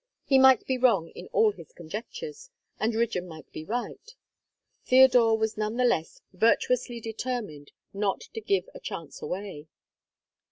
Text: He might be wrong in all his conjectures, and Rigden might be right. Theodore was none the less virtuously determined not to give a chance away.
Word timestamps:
He 0.23 0.39
might 0.39 0.65
be 0.65 0.79
wrong 0.79 1.09
in 1.09 1.27
all 1.27 1.51
his 1.51 1.73
conjectures, 1.73 2.49
and 2.79 2.95
Rigden 2.95 3.27
might 3.27 3.51
be 3.51 3.63
right. 3.63 4.15
Theodore 4.83 5.37
was 5.37 5.57
none 5.57 5.77
the 5.77 5.85
less 5.85 6.21
virtuously 6.33 6.99
determined 6.99 7.71
not 7.93 8.21
to 8.33 8.41
give 8.41 8.67
a 8.73 8.79
chance 8.79 9.21
away. 9.21 9.67